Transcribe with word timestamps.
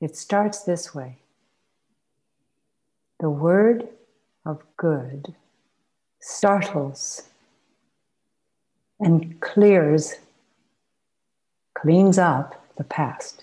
It 0.00 0.16
starts 0.16 0.62
this 0.62 0.94
way. 0.94 1.16
The 3.18 3.30
word 3.30 3.88
of 4.46 4.62
good 4.76 5.34
startles 6.20 7.22
and 9.00 9.40
clears, 9.40 10.14
cleans 11.74 12.16
up 12.16 12.64
the 12.76 12.84
past, 12.84 13.42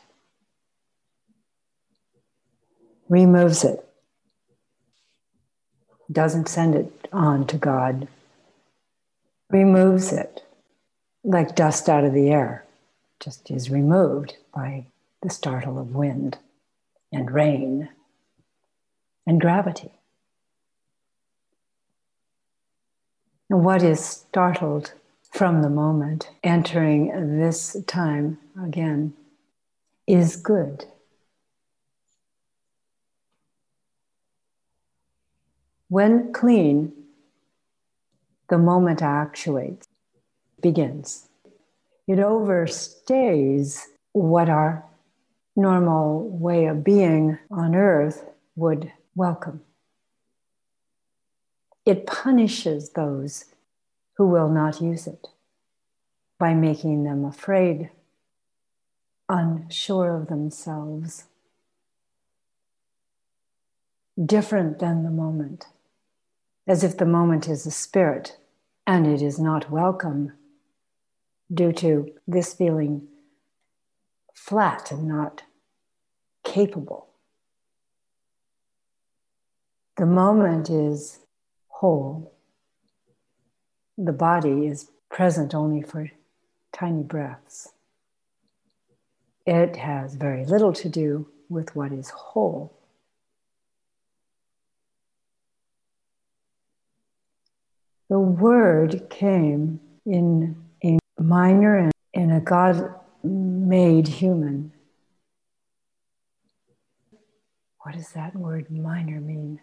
removes 3.10 3.63
it, 3.65 3.85
doesn't 6.12 6.47
send 6.47 6.76
it 6.76 7.08
on 7.12 7.47
to 7.47 7.58
God, 7.58 8.08
removes 9.49 10.13
it 10.13 10.44
like 11.24 11.56
dust 11.56 11.90
out 11.90 12.06
of 12.06 12.13
the 12.13 12.29
air, 12.29 12.63
just 13.19 13.51
is 13.51 13.69
removed 13.69 14.37
by 14.53 14.85
the 15.22 15.29
startle 15.29 15.78
of 15.78 15.96
wind 15.96 16.38
and 17.16 17.32
rain 17.32 17.90
and 19.26 19.39
gravity. 19.39 19.91
And 23.49 23.63
what 23.63 23.81
is 23.81 24.03
startled 24.03 24.94
from 25.31 25.62
the 25.62 25.70
moment 25.70 26.30
entering 26.44 27.38
this 27.38 27.77
time 27.88 28.38
again 28.62 29.13
is 30.08 30.36
good. 30.36 30.86
When 35.88 36.34
clean, 36.34 36.91
the 38.50 38.58
moment 38.58 39.02
actuates, 39.02 39.88
begins. 40.61 41.27
It 42.08 42.17
overstays 42.20 43.81
what 44.13 44.50
our 44.50 44.84
normal 45.55 46.27
way 46.30 46.66
of 46.66 46.84
being 46.84 47.38
on 47.50 47.76
earth 47.76 48.26
would 48.55 48.91
welcome. 49.16 49.62
It 51.86 52.06
punishes 52.06 52.92
those 52.92 53.45
who 54.16 54.28
will 54.28 54.50
not 54.50 54.81
use 54.81 55.08
it 55.08 55.28
by 56.38 56.53
making 56.53 57.03
them 57.03 57.23
afraid, 57.23 57.89
unsure 59.30 60.17
of 60.17 60.28
themselves, 60.28 61.25
different 64.23 64.80
than 64.80 65.03
the 65.03 65.12
moment, 65.12 65.67
as 66.67 66.84
if 66.84 66.97
the 66.97 67.06
moment 67.06 67.47
is 67.47 67.66
a 67.66 67.72
spirit 67.72 68.38
and 68.88 69.08
it 69.08 69.22
is 69.22 69.40
not 69.40 69.72
welcome 69.72 70.34
due 71.53 71.72
to 71.72 72.12
this 72.28 72.53
feeling 72.53 73.08
flat 74.36 74.91
and 74.91 75.08
not 75.08 75.41
capable. 76.44 77.08
The 79.97 80.05
moment 80.05 80.69
is 80.69 81.19
whole. 81.69 82.33
The 83.97 84.11
body 84.11 84.67
is 84.67 84.91
present 85.09 85.56
only 85.56 85.81
for 85.81 86.11
tiny 86.73 87.02
breaths. 87.02 87.69
It 89.45 89.78
has 89.78 90.16
very 90.16 90.45
little 90.45 90.73
to 90.73 90.89
do 90.89 91.28
with 91.50 91.75
what 91.75 91.94
is 91.94 92.09
whole. 92.09 92.73
The 98.09 98.19
word 98.19 99.09
came 99.09 99.80
in 100.06 100.56
a 100.83 100.97
minor 101.19 101.78
and 101.78 101.91
in 102.13 102.31
a 102.31 102.41
God 102.41 102.94
made 103.26 104.08
human. 104.08 104.72
What 107.80 107.95
does 107.95 108.09
that 108.14 108.36
word 108.36 108.72
minor 108.72 109.20
mean? 109.20 109.62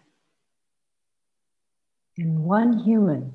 In 2.15 2.43
one 2.43 2.79
human, 2.79 3.33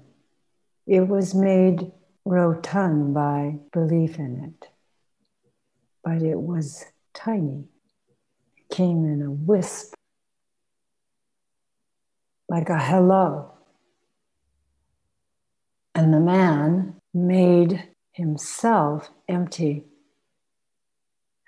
it 0.87 1.09
was 1.09 1.34
made 1.34 1.93
rotund 2.25 3.12
by 3.12 3.59
belief 3.72 4.19
in 4.19 4.44
it, 4.44 4.71
but 6.05 6.22
it 6.22 6.41
was 6.41 6.87
tiny. 7.12 7.65
It 8.56 8.75
came 8.75 9.05
in 9.05 9.21
a 9.21 9.31
wisp, 9.31 9.94
like 12.49 12.69
a 12.69 12.78
hello. 12.78 13.53
And 15.94 16.15
the 16.15 16.21
man 16.21 16.94
made 17.12 17.88
himself 18.12 19.11
empty 19.28 19.84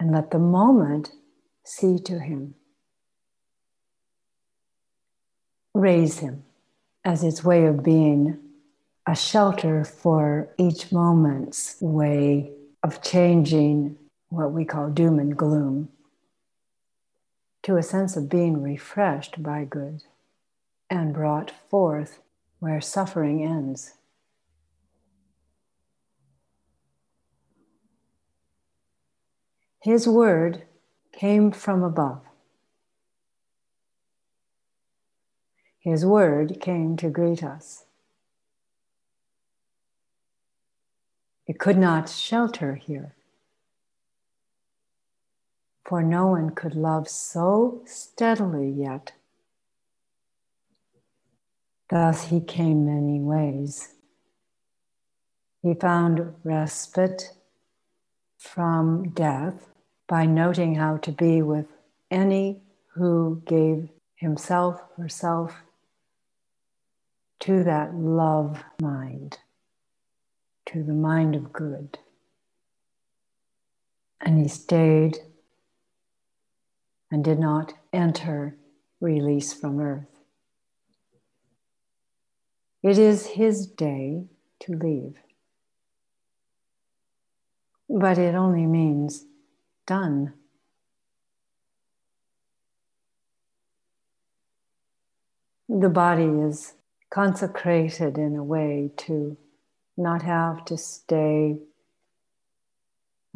and 0.00 0.10
let 0.10 0.30
the 0.30 0.38
moment 0.38 1.12
see 1.62 1.98
to 1.98 2.18
him. 2.18 2.54
Raise 5.74 6.18
him 6.18 6.42
as 7.04 7.22
its 7.22 7.44
way 7.44 7.66
of 7.66 7.84
being 7.84 8.38
a 9.06 9.14
shelter 9.14 9.84
for 9.84 10.48
each 10.58 10.90
moment's 10.90 11.76
way 11.80 12.50
of 12.82 13.02
changing 13.02 13.96
what 14.30 14.52
we 14.52 14.64
call 14.64 14.88
doom 14.88 15.18
and 15.18 15.36
gloom 15.36 15.90
to 17.62 17.76
a 17.76 17.82
sense 17.82 18.16
of 18.16 18.28
being 18.28 18.62
refreshed 18.62 19.42
by 19.42 19.64
good 19.64 20.02
and 20.88 21.12
brought 21.12 21.52
forth 21.68 22.20
where 22.58 22.80
suffering 22.80 23.44
ends. 23.44 23.92
His 29.82 30.06
word 30.06 30.64
came 31.10 31.52
from 31.52 31.82
above. 31.82 32.20
His 35.78 36.04
word 36.04 36.60
came 36.60 36.98
to 36.98 37.08
greet 37.08 37.42
us. 37.42 37.84
It 41.46 41.58
could 41.58 41.78
not 41.78 42.10
shelter 42.10 42.74
here, 42.74 43.14
for 45.86 46.02
no 46.02 46.26
one 46.26 46.50
could 46.50 46.74
love 46.74 47.08
so 47.08 47.80
steadily 47.86 48.68
yet. 48.68 49.12
Thus 51.88 52.24
he 52.24 52.42
came 52.42 52.84
many 52.84 53.18
ways. 53.18 53.94
He 55.62 55.72
found 55.72 56.34
respite 56.44 57.32
from 58.36 59.08
death 59.10 59.69
by 60.10 60.26
noting 60.26 60.74
how 60.74 60.96
to 60.96 61.12
be 61.12 61.40
with 61.40 61.66
any 62.10 62.60
who 62.94 63.40
gave 63.46 63.88
himself, 64.16 64.80
herself 64.96 65.54
to 67.38 67.62
that 67.62 67.94
love 67.94 68.60
mind, 68.82 69.38
to 70.66 70.82
the 70.82 70.92
mind 70.92 71.36
of 71.36 71.52
good. 71.52 71.96
And 74.20 74.36
he 74.40 74.48
stayed 74.48 75.18
and 77.08 77.22
did 77.22 77.38
not 77.38 77.74
enter 77.92 78.56
release 79.00 79.52
from 79.52 79.78
earth. 79.78 80.08
It 82.82 82.98
is 82.98 83.28
his 83.28 83.64
day 83.64 84.24
to 84.58 84.72
leave. 84.72 85.18
But 87.88 88.18
it 88.18 88.34
only 88.34 88.66
means 88.66 89.26
done. 89.90 90.32
The 95.68 95.88
body 95.88 96.30
is 96.48 96.74
consecrated 97.10 98.16
in 98.16 98.36
a 98.36 98.44
way 98.44 98.92
to 98.98 99.36
not 99.96 100.22
have 100.22 100.64
to 100.66 100.78
stay 100.78 101.58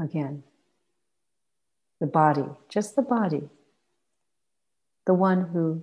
again. 0.01 0.45
The 1.99 2.07
body, 2.07 2.47
just 2.69 2.95
the 2.95 3.03
body, 3.03 3.49
the 5.07 5.15
one 5.15 5.49
who 5.49 5.83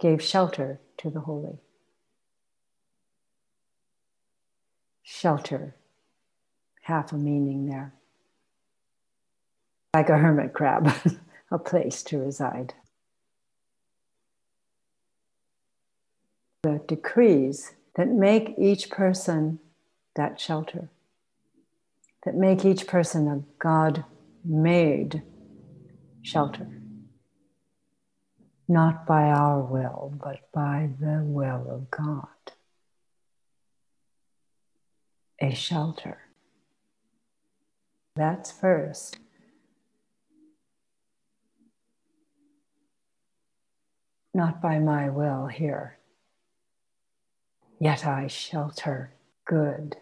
gave 0.00 0.20
shelter 0.20 0.80
to 0.96 1.08
the 1.08 1.20
holy. 1.20 1.58
Shelter, 5.04 5.76
half 6.82 7.12
a 7.12 7.16
meaning 7.16 7.66
there 7.66 7.94
like 9.94 10.08
a 10.08 10.16
hermit 10.16 10.54
crab, 10.54 10.90
a 11.50 11.58
place 11.58 12.02
to 12.04 12.18
reside. 12.18 12.74
The 16.62 16.80
decrees 16.86 17.72
that 17.96 18.08
make 18.08 18.54
each 18.56 18.88
person 18.88 19.58
that 20.14 20.40
shelter, 20.40 20.88
that 22.24 22.34
make 22.34 22.64
each 22.64 22.86
person 22.86 23.28
a 23.28 23.42
God 23.58 24.04
made 24.44 25.22
shelter. 26.22 26.68
Not 28.68 29.04
by 29.06 29.24
our 29.24 29.60
will, 29.60 30.14
but 30.22 30.50
by 30.54 30.90
the 30.98 31.22
will 31.22 31.66
of 31.68 31.90
God. 31.90 32.28
A 35.40 35.54
shelter. 35.54 36.18
That's 38.14 38.52
first. 38.52 39.18
Not 44.34 44.62
by 44.62 44.78
my 44.78 45.08
will 45.08 45.46
here. 45.46 45.98
Yet 47.78 48.06
I 48.06 48.28
shelter 48.28 49.12
good. 49.44 49.96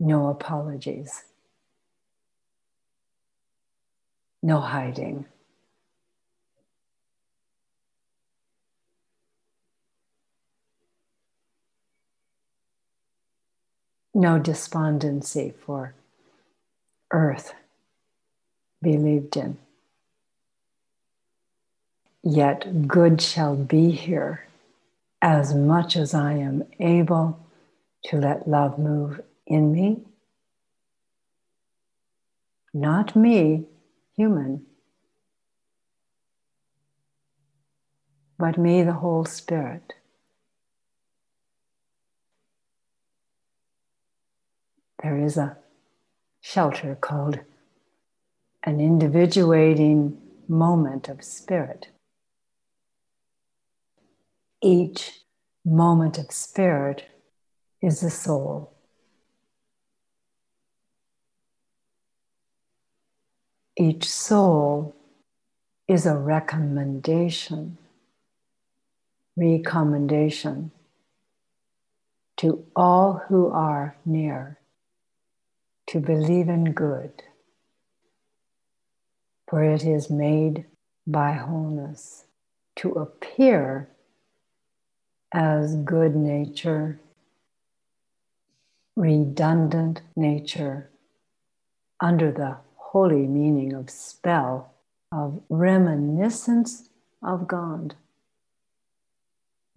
No 0.00 0.28
apologies. 0.28 1.24
No 4.42 4.60
hiding. 4.60 5.26
No 14.14 14.38
despondency 14.38 15.52
for 15.64 15.94
earth 17.12 17.54
believed 18.82 19.36
in. 19.36 19.58
Yet 22.30 22.86
good 22.86 23.22
shall 23.22 23.56
be 23.56 23.90
here 23.90 24.46
as 25.22 25.54
much 25.54 25.96
as 25.96 26.12
I 26.12 26.34
am 26.34 26.62
able 26.78 27.40
to 28.04 28.18
let 28.18 28.46
love 28.46 28.78
move 28.78 29.22
in 29.46 29.72
me. 29.72 30.02
Not 32.74 33.16
me, 33.16 33.64
human, 34.14 34.66
but 38.38 38.58
me, 38.58 38.82
the 38.82 38.92
whole 38.92 39.24
spirit. 39.24 39.94
There 45.02 45.16
is 45.16 45.38
a 45.38 45.56
shelter 46.42 46.94
called 46.94 47.38
an 48.64 48.80
individuating 48.80 50.20
moment 50.46 51.08
of 51.08 51.24
spirit. 51.24 51.88
Each 54.60 55.20
moment 55.64 56.18
of 56.18 56.32
spirit 56.32 57.04
is 57.80 58.00
the 58.00 58.10
soul. 58.10 58.72
Each 63.76 64.08
soul 64.08 64.96
is 65.86 66.04
a 66.04 66.16
recommendation, 66.16 67.78
recommendation 69.36 70.72
to 72.38 72.64
all 72.74 73.22
who 73.28 73.48
are 73.48 73.96
near 74.04 74.58
to 75.86 76.00
believe 76.00 76.48
in 76.48 76.72
good, 76.72 77.22
for 79.48 79.62
it 79.62 79.84
is 79.84 80.10
made 80.10 80.66
by 81.06 81.32
wholeness 81.32 82.24
to 82.76 82.90
appear 82.92 83.88
as 85.32 85.76
good 85.76 86.16
nature, 86.16 87.00
redundant 88.96 90.02
nature, 90.16 90.90
under 92.00 92.32
the 92.32 92.56
holy 92.76 93.26
meaning 93.26 93.72
of 93.74 93.90
spell, 93.90 94.72
of 95.12 95.40
reminiscence 95.48 96.88
of 97.22 97.46
God. 97.46 97.94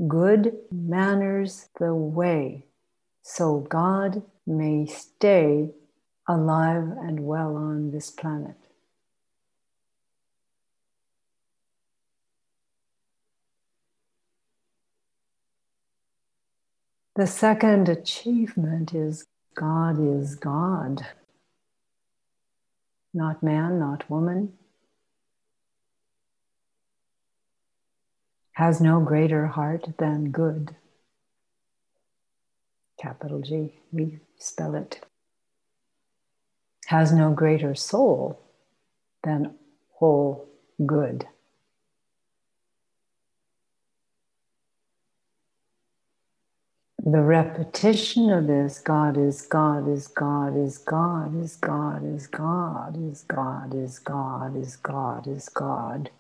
Good 0.08 0.58
manners 0.72 1.70
the 1.80 1.94
way, 1.94 2.66
so 3.22 3.60
God 3.60 4.24
may 4.48 4.86
stay 4.86 5.72
alive 6.28 6.84
and 7.02 7.26
well 7.26 7.56
on 7.56 7.92
this 7.92 8.10
planet. 8.10 8.56
The 17.16 17.28
second 17.28 17.90
achievement 17.90 18.94
is 18.94 19.26
God 19.56 20.00
is 20.00 20.36
God 20.36 21.06
not 23.14 23.44
man, 23.44 23.80
not 23.80 24.10
woman, 24.10 24.54
has 28.54 28.80
no 28.80 29.00
greater 29.00 29.48
heart 29.48 29.88
than 29.98 30.32
good. 30.32 30.76
Capital 33.02 33.42
G, 33.42 33.74
we 33.92 34.20
spell 34.38 34.76
it. 34.76 35.04
Has 36.88 37.12
no 37.12 37.32
greater 37.32 37.74
soul 37.74 38.40
than 39.24 39.56
whole 39.94 40.48
good. 40.86 41.28
The 47.04 47.22
repetition 47.22 48.30
of 48.30 48.48
this 48.48 48.80
God 48.80 49.18
is 49.18 49.42
God 49.42 49.88
is 49.90 50.08
God 50.08 50.58
is 50.58 50.78
God 50.78 51.36
is 51.36 51.58
God 51.58 52.06
is 52.16 52.28
God 52.38 52.96
is 52.96 53.24
God 53.24 53.74
is 53.76 54.00
God 54.00 54.56
is 54.56 54.76
God 54.78 55.28
is 55.28 55.50
God 55.50 56.12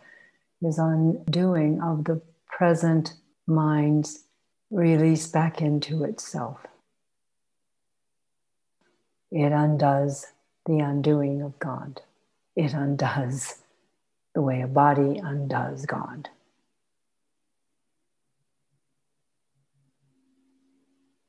is 0.63 0.79
undoing 0.79 1.81
of 1.81 2.05
the 2.05 2.21
present 2.47 3.13
mind's 3.47 4.23
release 4.71 5.27
back 5.27 5.61
into 5.61 6.03
itself. 6.03 6.59
It 9.31 9.51
undoes 9.51 10.25
the 10.65 10.79
undoing 10.79 11.41
of 11.41 11.59
God. 11.59 12.01
It 12.55 12.73
undoes 12.73 13.55
the 14.35 14.41
way 14.41 14.61
a 14.61 14.67
body 14.67 15.19
undoes 15.23 15.85
God. 15.85 16.29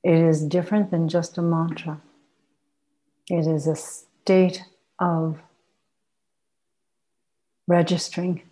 It 0.05 0.15
is 0.15 0.45
different 0.45 0.91
than 0.91 1.09
just 1.09 1.39
a 1.39 1.43
mantra. 1.43 2.01
It 3.31 3.47
is 3.47 3.67
a 3.67 3.77
state 3.77 4.65
of 4.99 5.39
registering. 7.69 8.43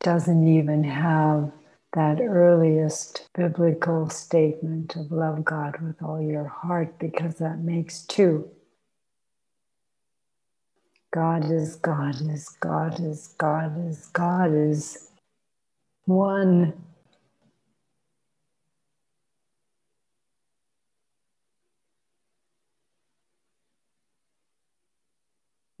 Doesn't 0.00 0.46
even 0.46 0.84
have 0.84 1.50
that 1.94 2.20
earliest 2.20 3.28
biblical 3.34 4.10
statement 4.10 4.96
of 4.96 5.12
love 5.12 5.44
God 5.44 5.80
with 5.80 6.02
all 6.02 6.22
your 6.22 6.46
heart 6.48 6.98
because 6.98 7.36
that 7.36 7.60
makes 7.60 8.02
two. 8.02 8.48
God 11.12 11.50
is 11.50 11.76
God 11.76 12.16
is 12.20 12.48
God 12.60 13.00
is 13.00 13.34
God 13.38 13.88
is 13.88 14.06
God 14.08 14.52
is 14.54 15.10
one. 16.06 16.74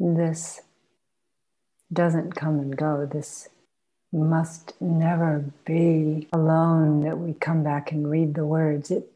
This 0.00 0.60
doesn't 1.92 2.34
come 2.36 2.60
and 2.60 2.76
go. 2.76 3.08
This 3.10 3.48
must 4.22 4.80
never 4.80 5.44
be 5.64 6.28
alone 6.32 7.00
that 7.00 7.18
we 7.18 7.32
come 7.34 7.64
back 7.64 7.90
and 7.90 8.08
read 8.08 8.34
the 8.34 8.46
words. 8.46 8.90
It 8.90 9.10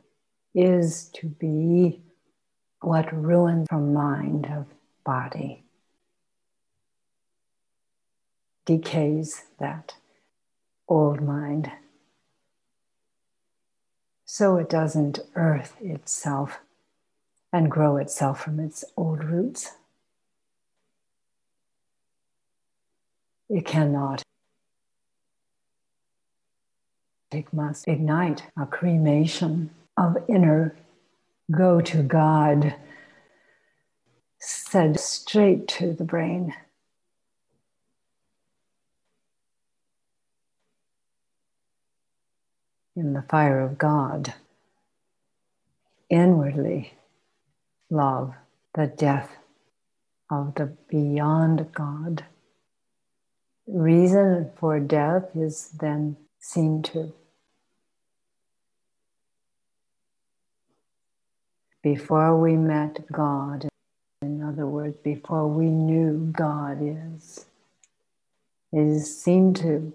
is 0.55 1.05
to 1.15 1.29
be 1.29 2.01
what 2.81 3.13
ruins 3.15 3.69
from 3.69 3.93
mind 3.95 4.47
of 4.47 4.67
body, 5.05 5.63
decays 8.67 9.45
that 9.59 9.95
old 10.89 11.21
mind. 11.21 11.71
So 14.25 14.57
it 14.57 14.69
doesn't 14.69 15.21
earth 15.37 15.77
itself 15.81 16.59
and 17.53 17.71
grow 17.71 17.97
itself 17.97 18.43
from 18.43 18.61
its 18.61 18.85
old 18.97 19.25
roots. 19.25 19.73
It 23.49 23.65
cannot 23.65 24.23
it 27.31 27.53
must 27.53 27.87
ignite 27.87 28.45
a 28.59 28.67
cremation 28.67 29.71
of 29.97 30.17
inner 30.29 30.75
go 31.51 31.81
to 31.81 32.03
God, 32.03 32.75
said 34.39 34.99
straight 35.01 35.69
to 35.69 35.93
the 35.93 36.05
brain. 36.05 36.55
In 42.97 43.13
the 43.13 43.23
fire 43.23 43.61
of 43.61 43.79
God, 43.79 44.35
inwardly 46.11 46.95
love 47.91 48.35
the 48.75 48.87
death 48.87 49.31
of 50.31 50.55
the 50.57 50.77
beyond 50.89 51.73
God, 51.73 52.25
reason 53.67 54.51
for 54.59 54.81
death 54.81 55.25
is 55.35 55.71
then 55.81 56.17
seen 56.41 56.83
to. 56.83 57.13
Before 61.95 62.39
we 62.39 62.55
met 62.55 63.11
God, 63.11 63.67
in 64.21 64.43
other 64.43 64.67
words, 64.67 64.99
before 65.03 65.49
we 65.49 65.71
knew 65.71 66.31
God 66.37 66.81
is, 66.83 67.47
is 68.75 69.23
seen 69.23 69.55
to. 69.55 69.91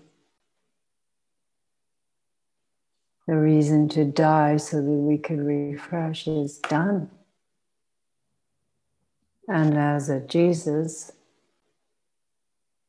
The 3.28 3.36
reason 3.36 3.90
to 3.90 4.06
die 4.06 4.58
so 4.58 4.78
that 4.78 4.90
we 4.90 5.20
could 5.20 5.38
refresh 5.38 6.28
is 6.28 6.58
done. 6.58 7.12
And 9.48 9.78
as 9.78 10.10
a 10.10 10.20
Jesus, 10.20 11.12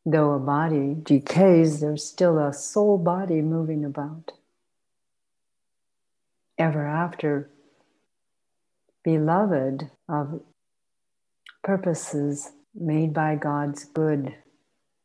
though 0.07 0.33
a 0.33 0.39
body 0.39 0.97
decays, 1.03 1.81
there's 1.81 2.07
still 2.07 2.39
a 2.39 2.55
soul 2.55 2.97
body 2.97 3.43
moving 3.43 3.85
about. 3.85 4.33
Ever 6.57 6.87
after, 6.87 7.51
beloved 9.05 9.91
of 10.09 10.41
purposes 11.63 12.51
made 12.75 13.13
by 13.13 13.37
God's 13.37 13.85
good 13.85 14.35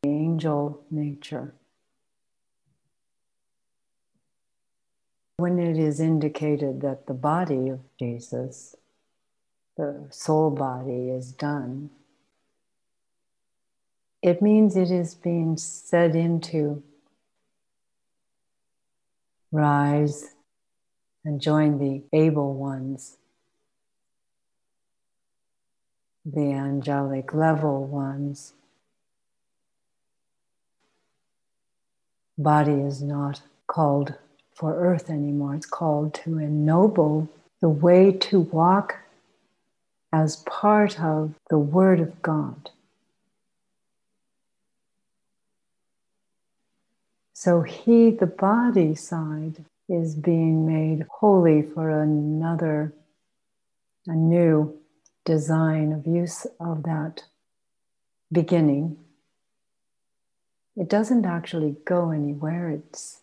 angel 0.06 0.84
nature. 0.90 1.54
When 5.38 5.60
it 5.60 5.78
is 5.78 6.00
indicated 6.00 6.82
that 6.82 7.08
the 7.08 7.14
body 7.14 7.70
of 7.70 7.80
Jesus, 7.98 8.76
the 9.78 10.08
soul 10.10 10.50
body, 10.50 11.10
is 11.10 11.32
done, 11.32 11.92
it 14.22 14.42
means 14.42 14.76
it 14.76 14.92
is 14.92 15.16
being 15.16 15.56
set 15.56 16.16
into 16.16 16.84
rise 19.52 20.36
and 21.24 21.40
join 21.40 21.80
the 21.80 22.04
able 22.12 22.54
ones, 22.54 23.18
the 26.34 26.52
angelic 26.52 27.34
level 27.34 27.86
ones. 27.86 28.54
Body 32.38 32.74
is 32.82 33.02
not 33.02 33.42
called 33.68 34.14
for 34.54 34.76
earth 34.76 35.10
anymore, 35.10 35.56
it's 35.56 35.66
called 35.66 36.14
to 36.14 36.38
ennoble 36.38 37.30
the 37.62 37.70
way 37.70 38.12
to 38.12 38.42
walk 38.42 38.96
as 40.12 40.38
part 40.38 41.00
of 41.02 41.34
the 41.50 41.58
Word 41.58 42.00
of 42.00 42.22
God. 42.22 42.70
So 47.34 47.62
he, 47.62 48.10
the 48.10 48.26
body 48.26 48.96
side, 48.96 49.64
is 49.88 50.16
being 50.16 50.66
made 50.66 51.08
holy 51.10 51.62
for 51.62 51.90
another, 51.90 52.94
a 54.08 54.14
new 54.14 54.79
design 55.30 55.94
of 55.94 56.08
use 56.08 56.48
of 56.60 56.82
that 56.82 57.22
beginning. 58.32 58.98
It 60.76 60.90
doesn't 60.90 61.24
actually 61.24 61.76
go 61.86 62.10
anywhere, 62.10 62.72
it's 62.72 63.20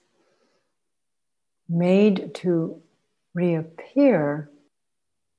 made 1.68 2.32
to 2.36 2.80
reappear 3.34 4.48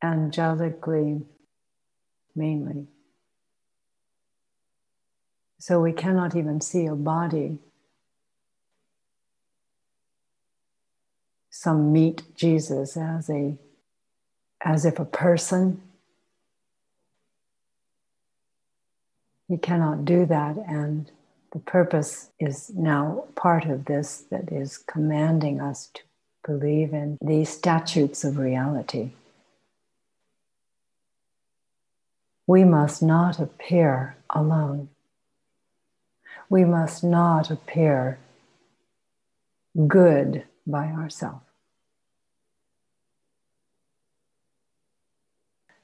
angelically 0.03 1.23
mainly. 2.35 2.87
So 5.59 5.79
we 5.79 5.93
cannot 5.93 6.35
even 6.35 6.59
see 6.59 6.85
a 6.85 6.95
body 6.95 7.59
some 11.49 11.93
meet 11.93 12.23
Jesus 12.35 12.97
as 12.97 13.29
a 13.29 13.57
as 14.59 14.83
if 14.83 14.99
a 14.99 15.05
person. 15.05 15.81
He 19.47 19.57
cannot 19.57 20.03
do 20.03 20.25
that, 20.25 20.57
and 20.67 21.09
the 21.53 21.59
purpose 21.59 22.29
is 22.39 22.69
now 22.75 23.25
part 23.35 23.65
of 23.65 23.85
this 23.85 24.25
that 24.29 24.51
is 24.51 24.77
commanding 24.77 25.61
us 25.61 25.89
to 25.93 26.01
believe 26.45 26.93
in 26.93 27.17
these 27.21 27.49
statutes 27.49 28.23
of 28.23 28.37
reality. 28.37 29.11
We 32.45 32.63
must 32.63 33.01
not 33.01 33.39
appear 33.39 34.15
alone. 34.29 34.89
We 36.49 36.63
must 36.63 37.03
not 37.03 37.49
appear 37.49 38.19
good 39.87 40.43
by 40.65 40.87
ourselves. 40.87 41.43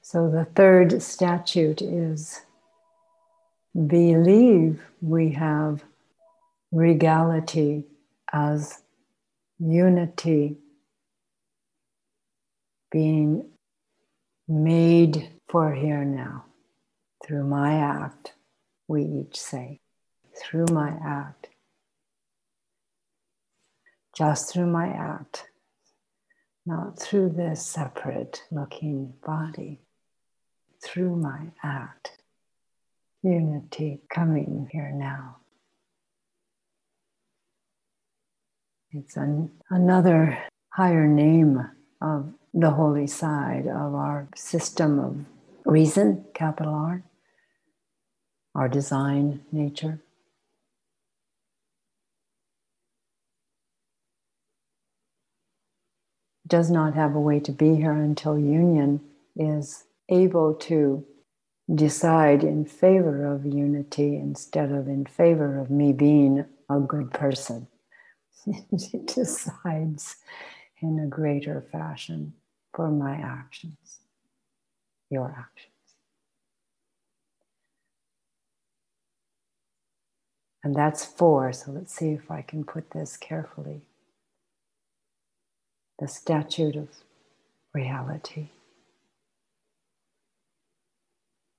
So 0.02 0.30
the 0.30 0.44
third 0.44 1.02
statute 1.02 1.80
is 1.80 2.43
believe 3.74 4.80
we 5.00 5.30
have 5.32 5.82
regality 6.70 7.84
as 8.32 8.82
unity 9.58 10.56
being 12.90 13.44
made 14.46 15.30
for 15.48 15.74
here 15.74 16.04
now. 16.04 16.44
Through 17.24 17.44
my 17.44 17.74
act, 17.74 18.34
we 18.86 19.02
each 19.02 19.40
say, 19.40 19.80
through 20.36 20.66
my 20.70 20.92
act, 21.04 21.48
just 24.16 24.52
through 24.52 24.66
my 24.66 24.88
act, 24.88 25.48
not 26.66 26.98
through 26.98 27.30
this 27.30 27.66
separate 27.66 28.42
looking 28.50 29.14
body 29.24 29.80
through 30.82 31.16
my 31.16 31.46
act. 31.62 32.18
Unity 33.24 34.02
coming 34.10 34.68
here 34.70 34.92
now. 34.94 35.38
It's 38.92 39.16
an, 39.16 39.50
another 39.70 40.38
higher 40.68 41.06
name 41.06 41.70
of 42.02 42.34
the 42.52 42.70
holy 42.70 43.06
side 43.06 43.66
of 43.66 43.94
our 43.94 44.28
system 44.36 44.98
of 44.98 45.16
reason, 45.64 46.26
capital 46.34 46.74
R, 46.74 47.02
our 48.54 48.68
design 48.68 49.40
nature. 49.50 50.00
Does 56.46 56.70
not 56.70 56.92
have 56.92 57.14
a 57.14 57.20
way 57.20 57.40
to 57.40 57.52
be 57.52 57.76
here 57.76 57.92
until 57.92 58.38
union 58.38 59.00
is 59.34 59.84
able 60.10 60.52
to 60.54 61.06
decide 61.72 62.44
in 62.44 62.64
favor 62.64 63.24
of 63.32 63.46
unity 63.46 64.16
instead 64.16 64.70
of 64.70 64.86
in 64.86 65.06
favor 65.06 65.58
of 65.58 65.70
me 65.70 65.92
being 65.92 66.44
a 66.68 66.80
good 66.80 67.10
person. 67.12 67.66
it 68.46 69.06
decides 69.06 70.16
in 70.82 70.98
a 70.98 71.06
greater 71.06 71.64
fashion 71.72 72.34
for 72.74 72.90
my 72.90 73.14
actions, 73.14 74.00
your 75.10 75.34
actions. 75.38 75.70
And 80.62 80.74
that's 80.74 81.04
four, 81.04 81.52
so 81.52 81.72
let's 81.72 81.94
see 81.94 82.10
if 82.10 82.30
I 82.30 82.42
can 82.42 82.64
put 82.64 82.90
this 82.90 83.16
carefully. 83.16 83.82
The 85.98 86.08
statute 86.08 86.76
of 86.76 86.88
reality. 87.74 88.48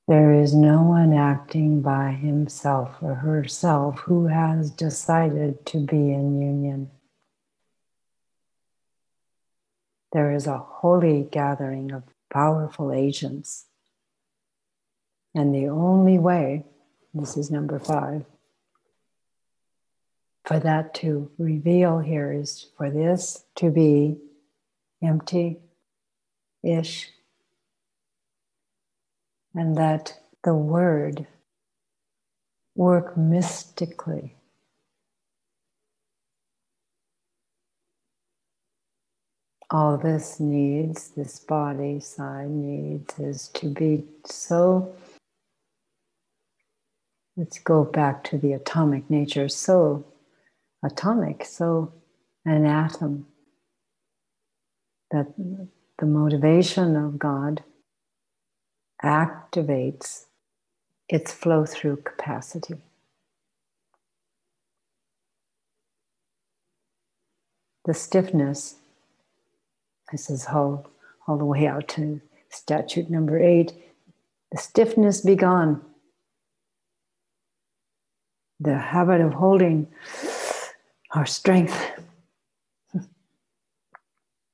There 0.07 0.33
is 0.33 0.53
no 0.53 0.83
one 0.83 1.13
acting 1.13 1.81
by 1.81 2.11
himself 2.11 2.97
or 3.01 3.15
herself 3.15 3.99
who 4.01 4.27
has 4.27 4.69
decided 4.69 5.65
to 5.67 5.79
be 5.79 5.95
in 6.13 6.39
union. 6.39 6.91
There 10.13 10.31
is 10.31 10.45
a 10.45 10.59
holy 10.59 11.27
gathering 11.31 11.91
of 11.91 12.03
powerful 12.29 12.91
agents. 12.91 13.65
And 15.33 15.53
the 15.53 15.69
only 15.69 16.19
way, 16.19 16.65
this 17.13 17.35
is 17.35 17.49
number 17.49 17.79
five, 17.79 18.25
for 20.45 20.59
that 20.59 20.93
to 20.95 21.31
reveal 21.39 21.99
here 21.99 22.31
is 22.31 22.67
for 22.77 22.91
this 22.91 23.43
to 23.55 23.71
be 23.71 24.17
empty 25.01 25.57
ish 26.63 27.09
and 29.55 29.75
that 29.77 30.19
the 30.43 30.53
word 30.53 31.25
work 32.75 33.17
mystically. 33.17 34.35
All 39.71 39.97
this 39.97 40.39
needs, 40.39 41.09
this 41.09 41.39
body 41.39 41.99
side 41.99 42.49
needs, 42.49 43.17
is 43.17 43.47
to 43.55 43.69
be 43.69 44.03
so 44.25 44.93
Let's 47.37 47.59
go 47.59 47.83
back 47.83 48.23
to 48.25 48.37
the 48.37 48.53
atomic 48.53 49.09
nature. 49.09 49.49
So 49.49 50.05
atomic, 50.83 51.43
so 51.43 51.91
an 52.45 52.65
atom. 52.65 53.27
That 55.11 55.33
the 55.99 56.05
motivation 56.05 56.95
of 56.95 57.19
God 57.19 57.63
activates 59.03 60.25
its 61.07 61.31
flow 61.31 61.65
through 61.65 61.97
capacity. 61.97 62.75
The 67.85 67.93
stiffness, 67.93 68.75
this 70.11 70.29
is 70.29 70.47
all, 70.47 70.89
all 71.27 71.37
the 71.37 71.45
way 71.45 71.67
out 71.67 71.87
to 71.89 72.21
statute 72.49 73.09
number 73.09 73.37
eight 73.37 73.73
the 74.55 74.61
stiffness 74.61 75.21
be 75.21 75.35
gone. 75.35 75.81
The 78.61 78.77
habit 78.77 79.19
of 79.19 79.33
holding 79.33 79.87
our 81.11 81.25
strength 81.25 81.77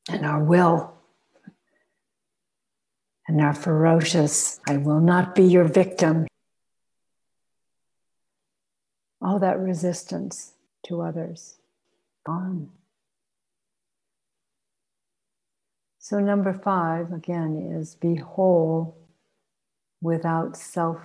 and 0.10 0.26
our 0.26 0.44
will 0.44 0.92
and 3.32 3.42
our 3.42 3.54
ferocious, 3.54 4.60
I 4.68 4.76
will 4.76 5.00
not 5.00 5.36
be 5.36 5.44
your 5.44 5.64
victim. 5.64 6.28
All 9.22 9.40
that 9.40 9.58
resistance 9.58 10.52
to 10.88 11.02
others, 11.02 11.56
gone. 12.26 12.72
So, 16.00 16.20
number 16.20 16.52
five 16.54 17.14
again 17.14 17.72
is 17.80 17.96
be 17.96 18.16
whole 18.16 18.98
without 20.02 20.58
self 20.58 20.98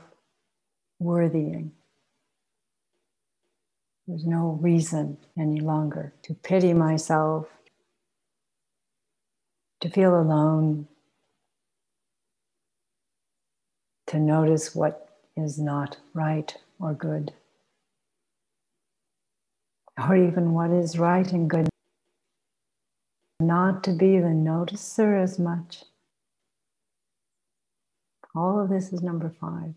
worthying. 1.01 1.71
There's 4.09 4.27
no 4.27 4.59
reason 4.61 5.19
any 5.39 5.61
longer 5.61 6.13
to 6.23 6.35
pity 6.35 6.73
myself, 6.73 7.47
to 9.81 9.91
feel 9.91 10.19
alone, 10.21 10.89
to 14.17 14.23
notice 14.23 14.75
what 14.75 15.11
is 15.37 15.59
not 15.59 15.99
right 16.15 16.57
or 16.81 16.95
good, 16.95 17.33
or 19.99 20.17
even 20.17 20.53
what 20.53 20.71
is 20.71 20.99
right 20.99 21.31
and 21.33 21.51
good. 21.51 21.69
Not 23.39 23.85
to 23.85 23.93
be 23.93 24.19
the 24.19 24.29
noticer 24.29 25.23
as 25.23 25.39
much. 25.39 25.85
All 28.35 28.61
of 28.61 28.71
this 28.71 28.93
is 28.93 29.03
number 29.03 29.31
five. 29.41 29.75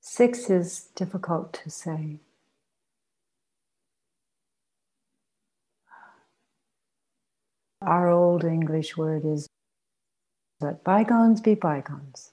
Six 0.00 0.50
is 0.50 0.88
difficult 0.94 1.52
to 1.64 1.70
say. 1.70 2.18
Our 7.80 8.08
old 8.08 8.44
English 8.44 8.96
word 8.96 9.24
is 9.24 9.48
let 10.60 10.82
bygones 10.82 11.40
be 11.40 11.54
bygones. 11.54 12.32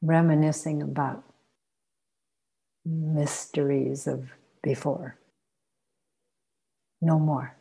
Reminiscing 0.00 0.82
about 0.82 1.24
mysteries 2.84 4.06
of 4.06 4.30
before. 4.62 5.18
No 7.00 7.18
more. 7.18 7.56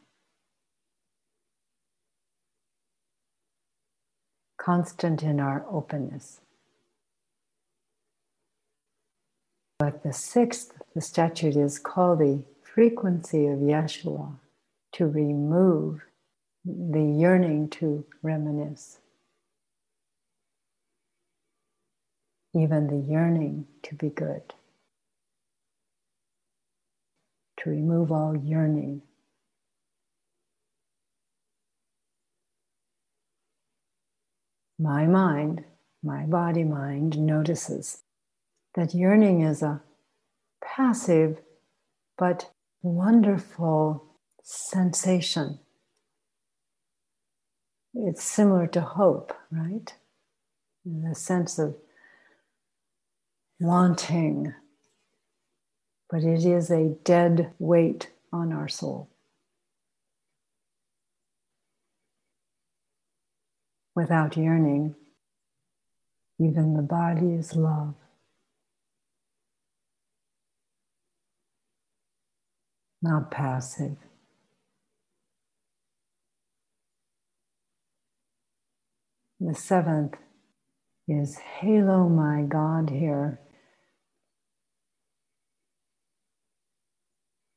Constant 4.58 5.24
in 5.24 5.40
our 5.40 5.66
openness. 5.70 6.40
But 9.80 10.04
the 10.04 10.14
sixth, 10.14 10.72
the 10.94 11.02
statute 11.02 11.56
is 11.56 11.80
called 11.80 12.20
the 12.20 12.44
frequency 12.76 13.48
of 13.48 13.60
Yeshua 13.60 14.36
to 14.92 15.08
remove 15.08 16.02
the 16.66 17.02
yearning 17.02 17.70
to 17.70 18.06
reminisce, 18.22 19.00
even 22.54 22.88
the 22.88 22.98
yearning 22.98 23.66
to 23.82 23.96
be 23.96 24.10
good, 24.10 24.54
to 27.58 27.70
remove 27.70 28.12
all 28.12 28.36
yearning. 28.36 29.02
My 34.78 35.06
mind, 35.06 35.64
my 36.04 36.26
body 36.26 36.66
mind 36.66 37.18
notices 37.18 38.00
that 38.74 38.94
yearning 38.94 39.40
is 39.40 39.64
a 39.64 39.82
passive 40.62 41.40
but 42.18 42.50
wonderful 42.86 44.06
sensation. 44.44 45.60
It's 47.96 48.24
similar 48.24 48.68
to 48.68 48.82
hope, 48.82 49.34
right? 49.52 49.94
The 50.86 51.16
sense 51.16 51.58
of 51.58 51.76
wanting, 53.60 54.54
but 56.10 56.24
it 56.24 56.46
is 56.46 56.70
a 56.70 56.96
dead 57.04 57.54
weight 57.58 58.12
on 58.32 58.54
our 58.54 58.68
soul. 58.68 59.10
Without 63.96 64.38
yearning, 64.38 64.94
even 66.40 66.76
the 66.76 66.84
body 66.84 67.32
is 67.32 67.56
love. 67.56 67.96
Not 73.06 73.32
passive. 73.32 73.98
The 79.40 79.56
seventh 79.56 80.16
is 81.08 81.38
Halo, 81.38 82.10
my 82.10 82.44
God, 82.44 82.90
here. 82.90 83.40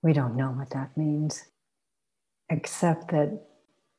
We 0.02 0.12
don't 0.12 0.36
know 0.36 0.50
what 0.50 0.70
that 0.70 0.96
means, 0.96 1.44
except 2.50 3.10
that 3.10 3.40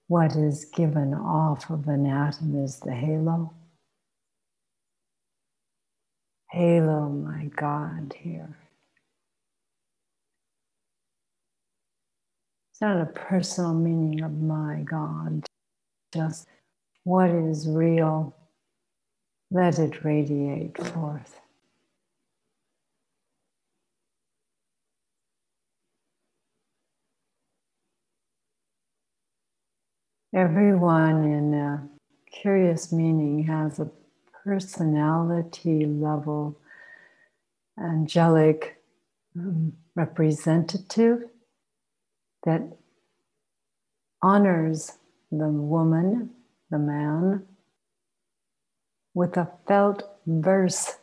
what 0.08 0.36
is 0.36 0.66
given 0.66 1.14
off 1.14 1.70
of 1.70 1.88
an 1.88 2.08
atom 2.08 2.64
is 2.64 2.80
the 2.80 2.94
halo. 2.94 3.54
Halo, 6.52 7.10
my 7.10 7.46
God, 7.56 8.16
here. 8.20 8.58
It's 12.80 12.84
not 12.84 13.02
a 13.02 13.08
personal 13.08 13.74
meaning 13.74 14.24
of 14.24 14.42
my 14.42 14.84
God, 14.86 15.46
just 16.14 16.48
what 17.04 17.30
is 17.30 17.68
real, 17.68 18.34
let 19.52 19.80
it 19.80 20.06
radiate 20.06 20.78
forth. 20.78 21.42
Everyone 30.34 31.26
in 31.26 31.54
a 31.54 31.86
curious 32.32 32.94
meaning 32.94 33.44
has 33.44 33.80
a 33.80 33.92
personality 34.46 35.86
level 35.86 36.58
angelic 37.78 38.82
um, 39.38 39.74
representative 39.96 41.24
that 42.44 42.62
honors 44.22 44.98
the 45.32 45.48
woman, 45.48 46.32
the 46.70 46.80
man, 46.80 47.46
with 49.14 49.38
a 49.38 49.50
felt 49.68 50.04
verse, 50.26 50.98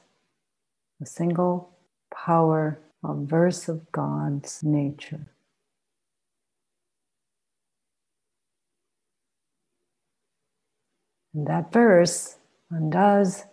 a 1.00 1.06
single 1.06 1.70
power, 2.14 2.80
a 3.04 3.14
verse 3.14 3.68
of 3.68 3.90
God's 3.92 4.62
nature. 4.62 5.26
And 11.34 11.46
that 11.46 11.70
verse 11.70 12.36
undoes 12.70 13.44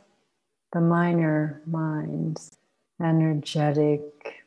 the 0.72 0.80
minor 0.80 1.62
mind's 1.65 2.58
energetic 3.02 4.46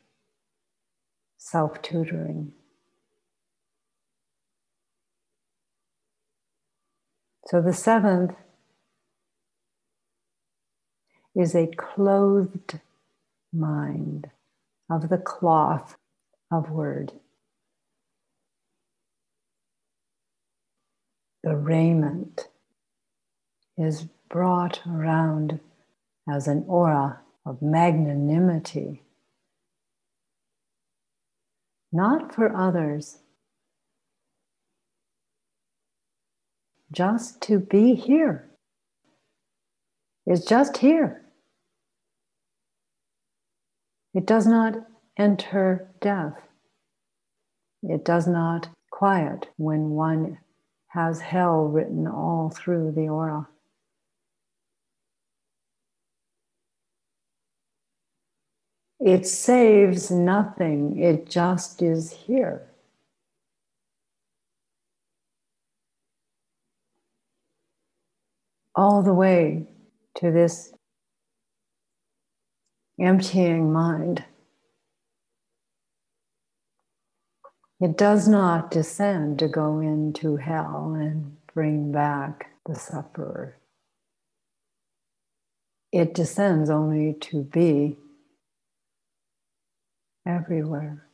self 1.37 1.81
tutoring. 1.83 2.51
So 7.47 7.61
the 7.61 7.73
seventh 7.73 8.35
is 11.35 11.55
a 11.55 11.67
clothed 11.67 12.79
mind 13.53 14.29
of 14.89 15.09
the 15.09 15.17
cloth 15.17 15.95
of 16.51 16.69
word. 16.69 17.13
the 21.47 21.55
raiment 21.55 22.49
is 23.77 24.07
brought 24.29 24.81
around 24.85 25.61
as 26.29 26.45
an 26.45 26.65
aura 26.67 27.21
of 27.45 27.61
magnanimity, 27.61 29.01
not 31.89 32.35
for 32.35 32.53
others, 32.53 33.19
just 36.91 37.41
to 37.41 37.59
be 37.59 37.95
here. 37.95 38.49
It's 40.25 40.45
just 40.45 40.77
here. 40.77 41.21
It 44.13 44.25
does 44.25 44.47
not 44.47 44.75
enter 45.17 45.89
death. 46.01 46.33
It 47.83 48.03
does 48.03 48.27
not 48.27 48.69
quiet 48.91 49.47
when 49.57 49.91
one 49.91 50.39
has 50.87 51.21
hell 51.21 51.65
written 51.65 52.07
all 52.07 52.49
through 52.49 52.91
the 52.93 53.07
aura. 53.07 53.47
It 58.99 59.27
saves 59.27 60.09
nothing, 60.09 60.97
it 60.97 61.29
just 61.29 61.81
is 61.81 62.11
here. 62.11 62.66
All 68.77 69.01
the 69.01 69.13
way 69.13 69.67
to 70.17 70.31
this 70.31 70.71
emptying 73.01 73.73
mind. 73.73 74.23
It 77.81 77.97
does 77.97 78.27
not 78.27 78.71
descend 78.71 79.39
to 79.39 79.47
go 79.47 79.79
into 79.79 80.37
hell 80.37 80.95
and 80.95 81.37
bring 81.53 81.91
back 81.91 82.51
the 82.67 82.75
sufferer. 82.75 83.57
It 85.91 86.13
descends 86.13 86.69
only 86.69 87.15
to 87.21 87.43
be 87.43 87.97
everywhere. 90.27 91.06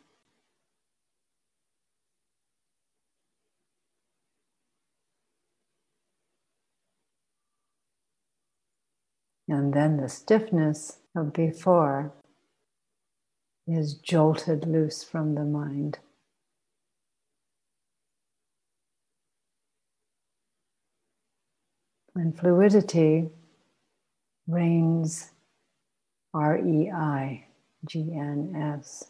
And 9.47 9.73
then 9.73 9.97
the 9.97 10.09
stiffness 10.09 10.99
of 11.15 11.33
before 11.33 12.13
is 13.67 13.95
jolted 13.95 14.65
loose 14.65 15.03
from 15.03 15.35
the 15.35 15.43
mind. 15.43 15.99
And 22.15 22.37
fluidity 22.37 23.29
reigns 24.47 25.31
R 26.33 26.57
E 26.57 26.91
I 26.91 27.45
G 27.85 28.13
N 28.13 28.55
S. 28.55 29.05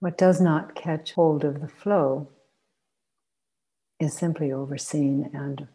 What 0.00 0.18
does 0.18 0.40
not 0.40 0.74
catch 0.74 1.12
hold 1.12 1.44
of 1.44 1.60
the 1.60 1.68
flow 1.68 2.28
is 4.00 4.14
simply 4.16 4.52
overseen 4.52 5.30
and 5.34 5.68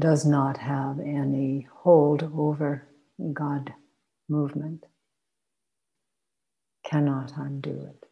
does 0.00 0.26
not 0.26 0.58
have 0.58 1.00
any 1.00 1.66
hold 1.82 2.22
over 2.22 2.86
God 3.32 3.74
movement, 4.28 4.84
cannot 6.86 7.32
undo 7.36 7.70
it. 7.90 8.06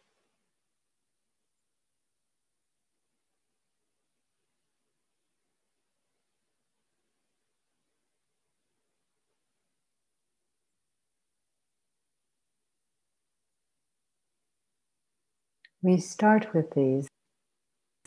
We 15.81 15.97
start 15.99 16.53
with 16.53 16.71
these. 16.75 17.07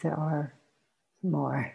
There 0.03 0.15
are 0.15 0.55
more. 1.23 1.73